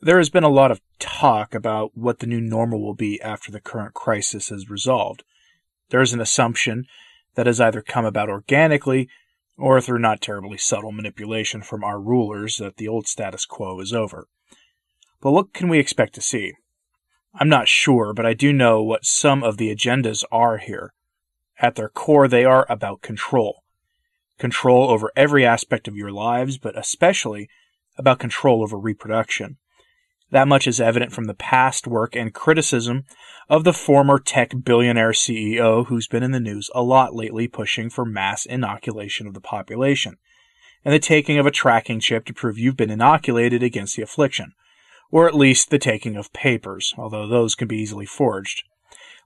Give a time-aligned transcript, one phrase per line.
[0.00, 3.50] There has been a lot of talk about what the new normal will be after
[3.50, 5.24] the current crisis is resolved.
[5.90, 6.86] There is an assumption
[7.34, 9.08] that has either come about organically
[9.56, 13.92] or through not terribly subtle manipulation from our rulers that the old status quo is
[13.92, 14.28] over.
[15.20, 16.54] But what can we expect to see?
[17.34, 20.92] I'm not sure, but I do know what some of the agendas are here.
[21.60, 23.62] At their core, they are about control.
[24.38, 27.48] Control over every aspect of your lives, but especially
[27.96, 29.58] about control over reproduction.
[30.30, 33.04] That much is evident from the past work and criticism
[33.48, 37.88] of the former tech billionaire CEO who's been in the news a lot lately pushing
[37.88, 40.16] for mass inoculation of the population,
[40.84, 44.52] and the taking of a tracking chip to prove you've been inoculated against the affliction,
[45.10, 48.64] or at least the taking of papers, although those can be easily forged.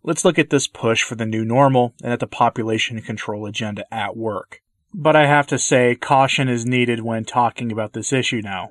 [0.05, 3.92] Let's look at this push for the new normal and at the population control agenda
[3.92, 4.60] at work.
[4.94, 8.70] But I have to say, caution is needed when talking about this issue now.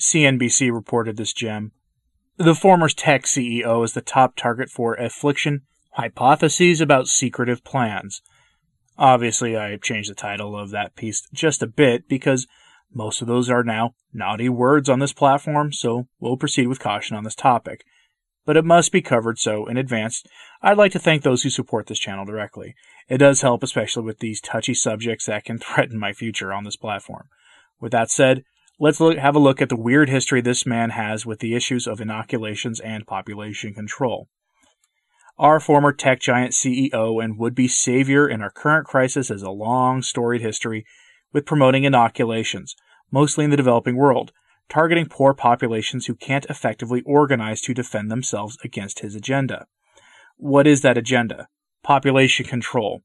[0.00, 1.72] CNBC reported this gem.
[2.38, 8.22] The former tech CEO is the top target for affliction hypotheses about secretive plans.
[8.96, 12.46] Obviously, I changed the title of that piece just a bit because
[12.94, 17.16] most of those are now naughty words on this platform, so we'll proceed with caution
[17.16, 17.84] on this topic.
[18.44, 20.24] But it must be covered, so in advance,
[20.60, 22.74] I'd like to thank those who support this channel directly.
[23.08, 26.76] It does help, especially with these touchy subjects that can threaten my future on this
[26.76, 27.28] platform.
[27.80, 28.44] With that said,
[28.78, 31.86] Let's look, have a look at the weird history this man has with the issues
[31.86, 34.28] of inoculations and population control.
[35.38, 39.50] Our former tech giant CEO and would be savior in our current crisis has a
[39.50, 40.84] long storied history
[41.32, 42.74] with promoting inoculations,
[43.10, 44.32] mostly in the developing world,
[44.68, 49.66] targeting poor populations who can't effectively organize to defend themselves against his agenda.
[50.36, 51.48] What is that agenda?
[51.82, 53.02] Population control.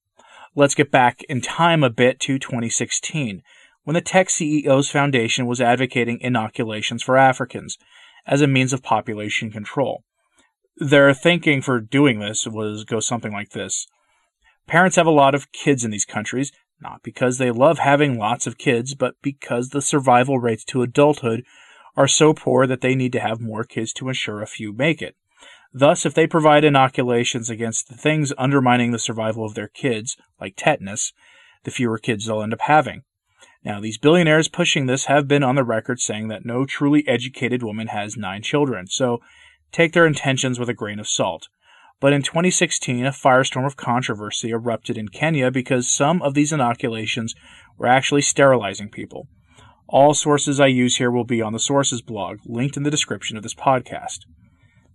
[0.56, 3.44] Let's get back in time a bit to 2016
[3.84, 7.78] when the Tech CEOs Foundation was advocating inoculations for Africans
[8.26, 10.04] as a means of population control.
[10.78, 13.88] Their thinking for doing this was go something like this.
[14.68, 16.52] Parents have a lot of kids in these countries,
[16.82, 21.44] not because they love having lots of kids, but because the survival rates to adulthood
[21.96, 25.02] are so poor that they need to have more kids to ensure a few make
[25.02, 25.16] it.
[25.74, 30.56] Thus, if they provide inoculations against the things undermining the survival of their kids, like
[30.56, 31.14] tetanus,
[31.64, 33.04] the fewer kids they'll end up having.
[33.64, 37.64] Now, these billionaires pushing this have been on the record saying that no truly educated
[37.64, 39.20] woman has nine children, so
[39.72, 41.48] take their intentions with a grain of salt.
[42.00, 47.34] But in 2016, a firestorm of controversy erupted in Kenya because some of these inoculations
[47.78, 49.28] were actually sterilizing people.
[49.88, 53.38] All sources I use here will be on the Sources blog, linked in the description
[53.38, 54.26] of this podcast.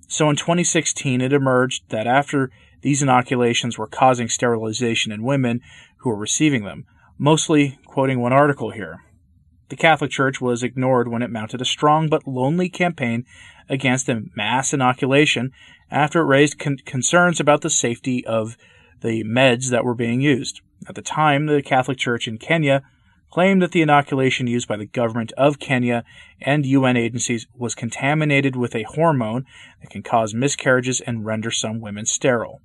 [0.07, 2.51] So in 2016, it emerged that after
[2.83, 5.61] these inoculations were causing sterilization in women
[5.99, 6.85] who were receiving them,
[7.19, 8.99] mostly quoting one article here.
[9.73, 13.25] The Catholic Church was ignored when it mounted a strong but lonely campaign
[13.71, 15.51] against a mass inoculation
[15.91, 18.59] after it raised con- concerns about the safety of
[19.01, 20.61] the meds that were being used.
[20.87, 22.83] At the time, the Catholic Church in Kenya
[23.31, 26.05] claimed that the inoculation used by the government of Kenya
[26.39, 29.47] and UN agencies was contaminated with a hormone
[29.81, 32.61] that can cause miscarriages and render some women sterile.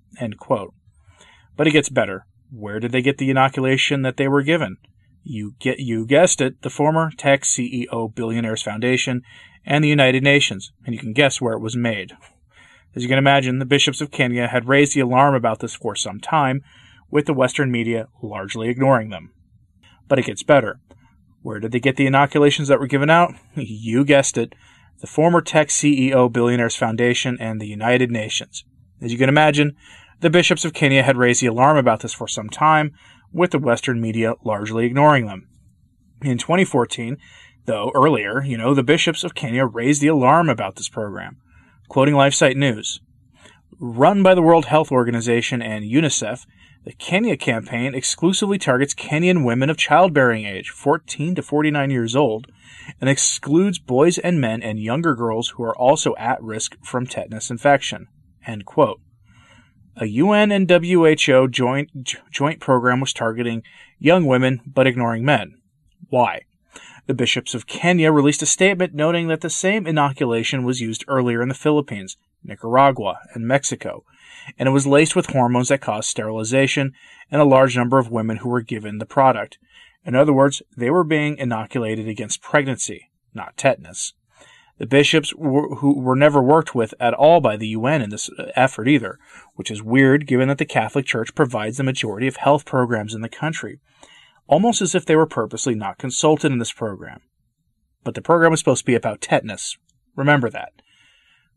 [1.56, 2.26] But it gets better.
[2.52, 4.76] Where did they get the inoculation that they were given?
[5.30, 9.24] You get you guessed it, the former tech CEO Billionaires Foundation
[9.66, 12.14] and the United Nations, and you can guess where it was made.
[12.96, 15.98] As you can imagine, the bishops of Kenya had raised the alarm about this for
[15.98, 16.62] some time,
[17.12, 19.34] with the Western media largely ignoring them.
[20.08, 20.80] But it gets better.
[21.42, 23.34] Where did they get the inoculations that were given out?
[23.56, 24.56] you guessed it,
[25.02, 28.64] the former tech CEO Billionaires Foundation and the United Nations.
[29.02, 29.76] As you can imagine,
[30.22, 32.94] the bishops of Kenya had raised the alarm about this for some time,
[33.32, 35.48] with the Western media largely ignoring them.
[36.22, 37.18] In 2014,
[37.66, 41.38] though earlier, you know, the bishops of Kenya raised the alarm about this program.
[41.90, 43.00] Quoting LifeSite News,
[43.80, 46.46] run by the World Health Organization and UNICEF,
[46.86, 52.48] the Kenya campaign exclusively targets Kenyan women of childbearing age, 14 to 49 years old,
[53.02, 57.50] and excludes boys and men and younger girls who are also at risk from tetanus
[57.52, 58.08] infection.
[58.46, 59.02] End quote.
[60.00, 61.90] A UN and WHO joint,
[62.30, 63.64] joint program was targeting
[63.98, 65.60] young women but ignoring men.
[66.10, 66.42] Why?
[67.08, 71.42] The bishops of Kenya released a statement noting that the same inoculation was used earlier
[71.42, 74.04] in the Philippines, Nicaragua, and Mexico,
[74.60, 76.94] and it was laced with hormones that caused sterilization
[77.32, 79.58] and a large number of women who were given the product.
[80.06, 84.14] In other words, they were being inoculated against pregnancy, not tetanus.
[84.78, 88.30] The bishops were, who were never worked with at all by the UN in this
[88.38, 89.18] uh, effort either,
[89.56, 93.22] which is weird given that the Catholic Church provides the majority of health programs in
[93.22, 93.80] the country
[94.48, 97.22] almost as if they were purposely not consulted in this program.
[98.04, 99.78] But the program was supposed to be about tetanus.
[100.16, 100.72] Remember that.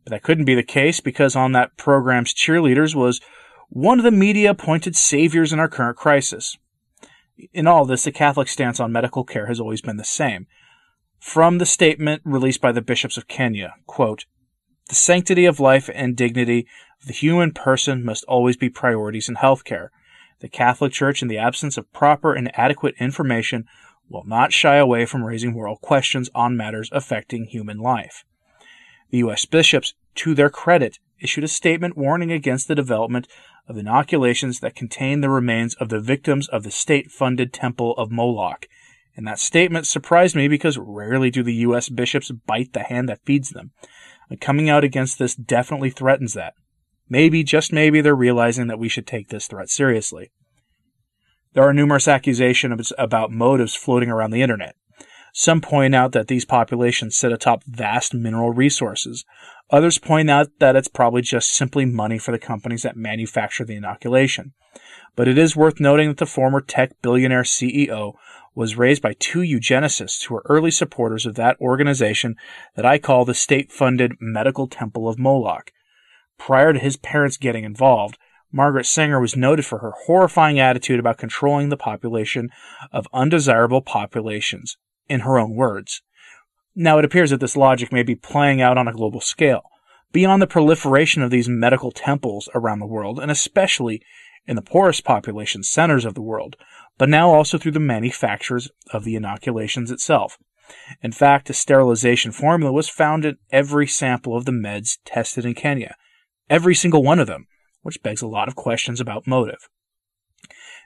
[0.04, 3.20] But that couldn't be the case because on that program's cheerleaders was
[3.68, 6.58] one of the media appointed saviors in our current crisis.
[7.52, 10.46] In all this, the Catholic stance on medical care has always been the same.
[11.20, 14.24] From the statement released by the bishops of Kenya, quote,
[14.88, 16.66] the sanctity of life and dignity
[17.00, 19.90] of the human person must always be priorities in healthcare.
[20.40, 23.66] The Catholic Church, in the absence of proper and adequate information,
[24.08, 28.24] will not shy away from raising moral questions on matters affecting human life.
[29.10, 29.44] The U.S.
[29.44, 33.28] bishops, to their credit, issued a statement warning against the development
[33.68, 38.10] of inoculations that contain the remains of the victims of the state funded Temple of
[38.10, 38.66] Moloch.
[39.20, 41.90] And that statement surprised me because rarely do the U.S.
[41.90, 43.70] bishops bite the hand that feeds them.
[44.30, 46.54] And coming out against this definitely threatens that.
[47.06, 50.30] Maybe, just maybe, they're realizing that we should take this threat seriously.
[51.52, 54.74] There are numerous accusations about motives floating around the internet.
[55.34, 59.26] Some point out that these populations sit atop vast mineral resources.
[59.68, 63.76] Others point out that it's probably just simply money for the companies that manufacture the
[63.76, 64.54] inoculation.
[65.14, 68.14] But it is worth noting that the former tech billionaire CEO
[68.54, 72.36] was raised by two eugenicists who were early supporters of that organization
[72.76, 75.72] that I call the state funded Medical Temple of Moloch.
[76.38, 78.18] Prior to his parents getting involved,
[78.52, 82.50] Margaret Sanger was noted for her horrifying attitude about controlling the population
[82.92, 84.76] of undesirable populations,
[85.08, 86.02] in her own words.
[86.74, 89.62] Now, it appears that this logic may be playing out on a global scale,
[90.12, 94.02] beyond the proliferation of these medical temples around the world, and especially
[94.50, 96.56] in the poorest population centers of the world,
[96.98, 100.36] but now also through the manufacturers of the inoculations itself.
[101.00, 105.54] In fact, a sterilization formula was found in every sample of the meds tested in
[105.54, 105.94] Kenya,
[106.50, 107.46] Every single one of them,
[107.82, 109.68] which begs a lot of questions about motive.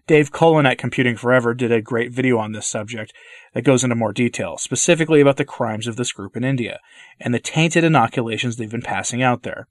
[0.06, 3.14] Dave Cullen at Computing Forever did a great video on this subject
[3.54, 6.80] that goes into more detail, specifically about the crimes of this group in India
[7.18, 9.66] and the tainted inoculations they've been passing out there.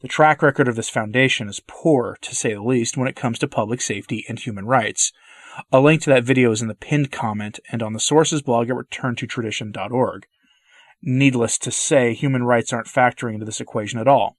[0.00, 3.38] The track record of this foundation is poor, to say the least, when it comes
[3.40, 5.12] to public safety and human rights.
[5.72, 8.70] A link to that video is in the pinned comment and on the sources blog
[8.70, 10.26] at returntotradition.org.
[11.02, 14.36] Needless to say, human rights aren't factoring into this equation at all.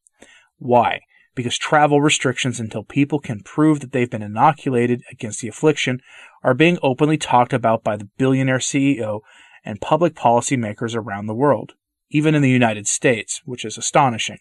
[0.58, 1.02] Why?
[1.36, 6.02] Because travel restrictions until people can prove that they've been inoculated against the affliction
[6.44, 9.22] are being openly talked about by the billionaire CEO
[9.64, 11.74] and public policy makers around the world,
[12.10, 14.40] even in the United States, which is astonishing.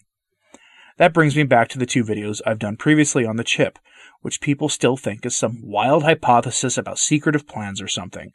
[0.98, 3.78] That brings me back to the two videos I've done previously on the chip,
[4.20, 8.32] which people still think is some wild hypothesis about secretive plans or something.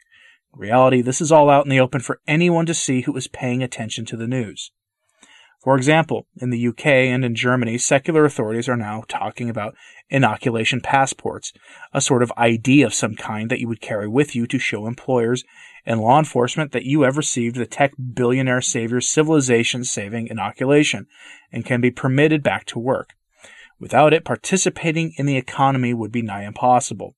[0.54, 3.28] In reality, this is all out in the open for anyone to see who is
[3.28, 4.72] paying attention to the news.
[5.64, 9.74] For example, in the UK and in Germany, secular authorities are now talking about
[10.10, 11.54] inoculation passports,
[11.90, 14.86] a sort of ID of some kind that you would carry with you to show
[14.86, 15.42] employers
[15.86, 21.06] and law enforcement that you have received the tech billionaire savior's civilization saving inoculation
[21.50, 23.14] and can be permitted back to work.
[23.80, 27.16] Without it, participating in the economy would be nigh impossible.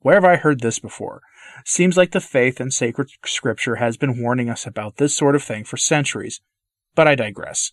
[0.00, 1.22] Where have I heard this before?
[1.64, 5.44] Seems like the faith and sacred scripture has been warning us about this sort of
[5.44, 6.40] thing for centuries.
[6.96, 7.70] But I digress.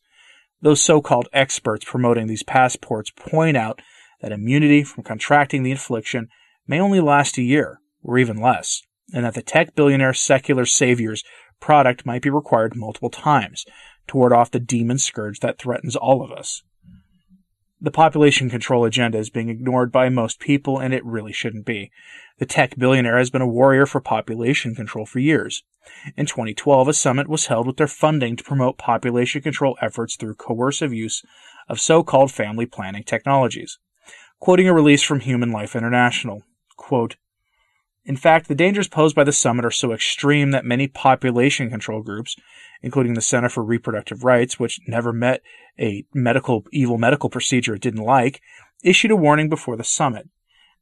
[0.61, 3.81] Those so called experts promoting these passports point out
[4.21, 6.27] that immunity from contracting the affliction
[6.67, 11.23] may only last a year, or even less, and that the tech billionaire secular savior's
[11.59, 13.65] product might be required multiple times
[14.07, 16.63] to ward off the demon scourge that threatens all of us.
[17.83, 21.89] The population control agenda is being ignored by most people, and it really shouldn't be.
[22.37, 25.63] The tech billionaire has been a warrior for population control for years.
[26.15, 30.35] In 2012, a summit was held with their funding to promote population control efforts through
[30.35, 31.23] coercive use
[31.67, 33.79] of so called family planning technologies.
[34.39, 36.43] Quoting a release from Human Life International,
[36.77, 37.15] quote,
[38.03, 42.01] in fact, the dangers posed by the summit are so extreme that many population control
[42.01, 42.35] groups,
[42.81, 45.41] including the Center for Reproductive Rights, which never met
[45.79, 48.41] a medical evil medical procedure it didn't like,
[48.83, 50.29] issued a warning before the summit.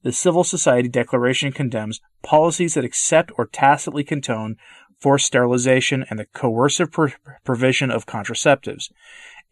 [0.02, 4.56] The Civil Society Declaration condemns policies that accept or tacitly condone
[5.02, 6.90] forced sterilization and the coercive
[7.44, 8.92] provision of contraceptives.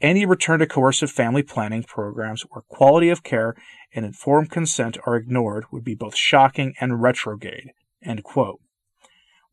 [0.01, 3.55] Any return to coercive family planning programs where quality of care
[3.93, 7.71] and informed consent are ignored would be both shocking and retrograde.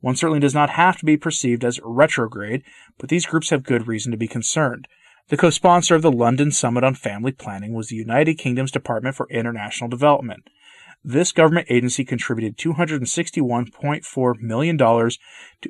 [0.01, 2.63] One certainly does not have to be perceived as retrograde,
[2.99, 4.87] but these groups have good reason to be concerned.
[5.29, 9.17] The co sponsor of the London Summit on Family Planning was the United Kingdom's Department
[9.17, 10.47] for International Development.
[11.03, 15.11] This government agency contributed $261.4 million to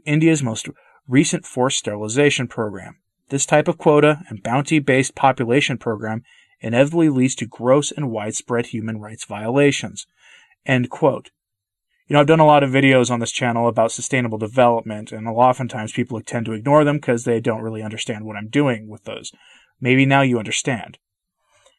[0.04, 0.68] India's most
[1.06, 2.96] recent forced sterilization program.
[3.34, 6.22] This type of quota and bounty based population program
[6.60, 10.06] inevitably leads to gross and widespread human rights violations.
[10.64, 11.32] End quote.
[12.06, 15.26] You know, I've done a lot of videos on this channel about sustainable development, and
[15.26, 19.02] oftentimes people tend to ignore them because they don't really understand what I'm doing with
[19.02, 19.32] those.
[19.80, 20.98] Maybe now you understand.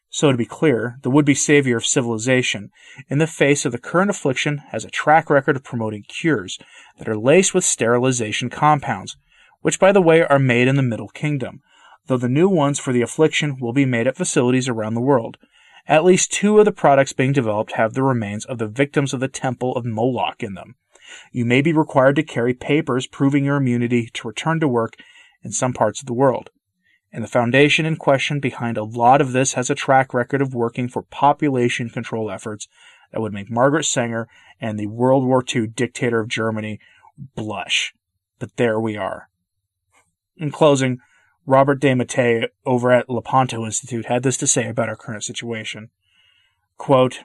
[0.09, 2.69] So, to be clear, the would be savior of civilization,
[3.07, 6.59] in the face of the current affliction, has a track record of promoting cures
[6.97, 9.15] that are laced with sterilization compounds,
[9.65, 11.59] which, by the way, are made in the Middle Kingdom,
[12.05, 15.39] though the new ones for the affliction will be made at facilities around the world.
[15.87, 19.21] At least two of the products being developed have the remains of the victims of
[19.21, 20.75] the Temple of Moloch in them.
[21.31, 24.97] You may be required to carry papers proving your immunity to return to work
[25.41, 26.51] in some parts of the world.
[27.11, 30.53] And the foundation in question behind a lot of this has a track record of
[30.53, 32.67] working for population control efforts
[33.11, 34.27] that would make Margaret Sanger
[34.61, 36.79] and the World War II dictator of Germany
[37.17, 37.95] blush.
[38.37, 39.29] But there we are.
[40.37, 40.99] In closing,
[41.45, 45.89] Robert De Mattei over at Lepanto Institute had this to say about our current situation.
[46.77, 47.21] Quote,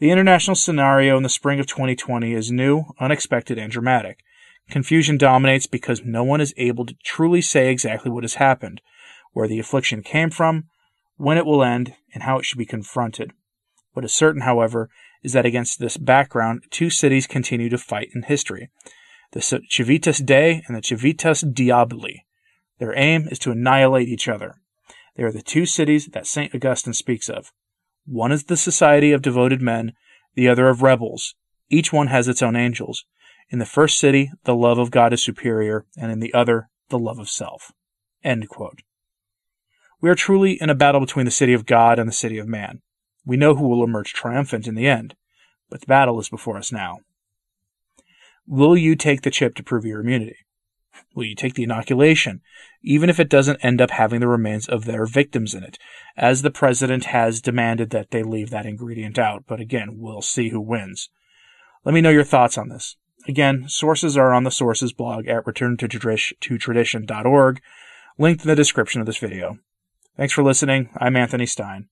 [0.00, 4.24] the international scenario in the spring of 2020 is new, unexpected, and dramatic.
[4.68, 8.82] Confusion dominates because no one is able to truly say exactly what has happened,
[9.32, 10.64] where the affliction came from,
[11.16, 13.32] when it will end, and how it should be confronted.
[13.92, 14.90] What is certain, however,
[15.22, 18.68] is that against this background, two cities continue to fight in history
[19.30, 22.23] the Civitas Dei and the Civitas Diaboli.
[22.78, 24.56] Their aim is to annihilate each other.
[25.16, 26.54] They are the two cities that St.
[26.54, 27.52] Augustine speaks of.
[28.06, 29.92] One is the society of devoted men,
[30.34, 31.34] the other of rebels.
[31.70, 33.04] Each one has its own angels.
[33.50, 36.98] In the first city, the love of God is superior, and in the other, the
[36.98, 37.72] love of self.
[40.00, 42.48] We are truly in a battle between the city of God and the city of
[42.48, 42.82] man.
[43.24, 45.14] We know who will emerge triumphant in the end,
[45.70, 46.98] but the battle is before us now.
[48.46, 50.36] Will you take the chip to prove your immunity?
[51.14, 52.42] Will you take the inoculation,
[52.82, 55.78] even if it doesn't end up having the remains of their victims in it,
[56.16, 59.44] as the president has demanded that they leave that ingredient out?
[59.46, 61.08] But again, we'll see who wins.
[61.84, 62.96] Let me know your thoughts on this.
[63.28, 67.60] Again, sources are on the sources blog at returntotradition.org,
[68.18, 69.58] linked in the description of this video.
[70.16, 70.90] Thanks for listening.
[70.96, 71.88] I'm Anthony Stine.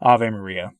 [0.00, 0.72] Ave Maria.